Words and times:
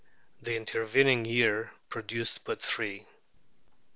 The 0.41 0.55
intervening 0.55 1.25
year 1.25 1.71
produced 1.87 2.43
but 2.43 2.59
three. 2.59 3.05